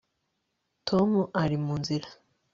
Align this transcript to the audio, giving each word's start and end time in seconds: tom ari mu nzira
tom 0.87 1.09
ari 1.41 1.57
mu 1.63 1.73
nzira 1.81 2.07